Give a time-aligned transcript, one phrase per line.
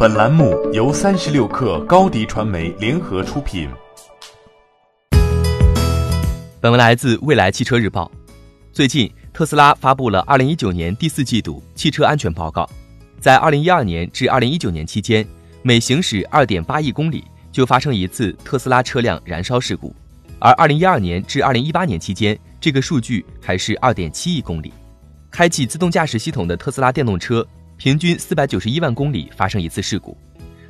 [0.00, 3.68] 本栏目由三十六氪高低传媒联合出品。
[6.60, 8.08] 本文来自未来汽车日报。
[8.72, 12.70] 最近，特斯拉发布了二零一九年第四季度汽车安全报告。
[13.18, 15.26] 在二零一二年至二零一九年期间，
[15.62, 19.92] 每行驶二点八亿公里就发生一次特斯拉车辆燃烧事故，
[20.38, 24.72] 而二零一二年至二零一八年期间，这个数据还是二点七亿公里。
[25.28, 27.44] 开启自动驾驶系统的特斯拉电动车，
[27.78, 30.18] 平均四百九十一万公里发生一次事故。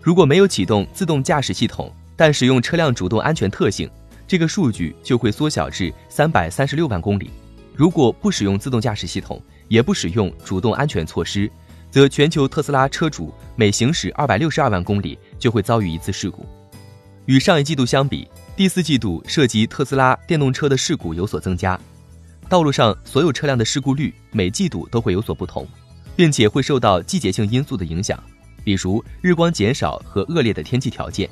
[0.03, 3.91] 如果没有启动自动驾驶系统，但使用车辆主动安全特性，
[4.27, 7.31] 这个数据就会缩小至三百三十六万公里。
[7.75, 11.51] 如果不使用自动驾驶系统，也不使用主动安全措施，
[11.91, 16.45] 则全球特斯拉车主每行驶二百六十二万公里就会遭遇一次事故。
[17.25, 21.79] 与上一季度相比，第四季度涉及特斯拉电动车的事故有所增加。
[22.51, 25.67] 道路上所有车辆的事故率每季度都会有所不同，
[26.19, 28.21] 并且会受到季节性因素的影响，
[28.65, 31.31] 比如日光减少和恶劣的天气条件。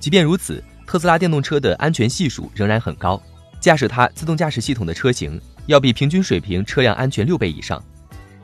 [0.00, 3.22] 即便如此，特斯拉电动车的安全系数仍然很高，
[3.60, 7.80] 驾驶它自动驾驶系统的车型要比平均水平车辆安全六倍以上。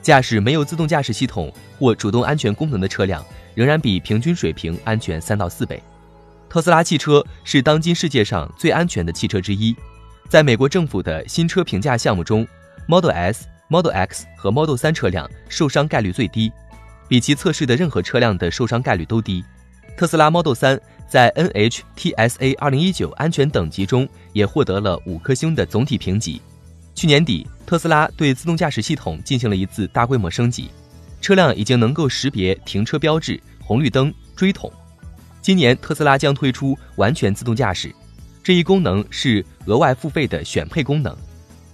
[0.00, 3.24] 驾驶没有自动驾驶系统或主动安全功能的车辆，
[3.56, 5.82] 仍然比平均水平安全三到四倍。
[6.48, 9.74] 特斯拉汽车是当今世界上最安全的汽车之一。
[10.28, 12.46] 在美国政府的新车评价项目中
[12.86, 16.52] ，Model S、Model X 和 Model 3车辆受伤概率最低，
[17.08, 19.44] 比其测试的任何车辆的受伤概率都低。
[19.96, 26.42] 特斯拉 Model 3在 NHTSA 2019安全等级中也获得了五颗星的总体评级。
[26.94, 30.70] 去年底，特斯拉对自动驾驶系统进行了一次大规模升级，
[31.20, 34.72] 车辆已经能够识别停车标志、红绿灯、锥筒。
[35.40, 37.94] 今年，特斯拉将推出完全自动驾驶。
[38.42, 41.16] 这一功能是额外付费的选配功能，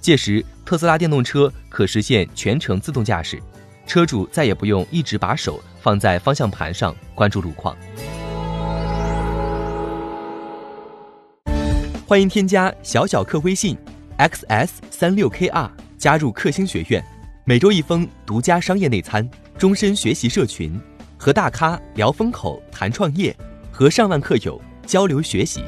[0.01, 3.39] 届时特斯拉电动车可实现全程自动驾驶，
[3.87, 7.77] 车主再也不用一直把手放在方向盘上关注路况。
[12.07, 13.77] 欢迎添加小小客微信
[14.19, 17.05] ，xs 三六 kr 加入克星学院，
[17.45, 20.81] 每周一封独家商业内参，终身学习社群，
[21.19, 23.37] 和大咖聊风口谈创业，
[23.71, 25.63] 和上万客友交流学习。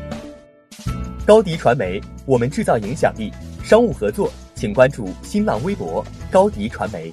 [1.27, 3.31] 高迪传媒，我们制造影响力。
[3.63, 7.13] 商务合作，请关注新浪微博高迪传媒。